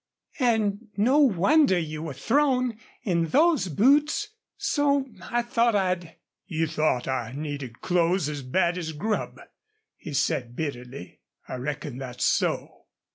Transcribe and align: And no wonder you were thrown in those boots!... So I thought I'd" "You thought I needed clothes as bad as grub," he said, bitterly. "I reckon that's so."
And 0.39 0.87
no 0.97 1.19
wonder 1.19 1.77
you 1.77 2.01
were 2.01 2.15
thrown 2.15 2.79
in 3.03 3.25
those 3.27 3.67
boots!... 3.67 4.29
So 4.57 5.05
I 5.21 5.43
thought 5.43 5.75
I'd" 5.75 6.15
"You 6.47 6.65
thought 6.65 7.07
I 7.07 7.33
needed 7.33 7.81
clothes 7.81 8.27
as 8.27 8.41
bad 8.41 8.79
as 8.79 8.93
grub," 8.93 9.39
he 9.95 10.15
said, 10.15 10.55
bitterly. 10.55 11.19
"I 11.47 11.57
reckon 11.57 11.99
that's 11.99 12.25
so." 12.25 12.85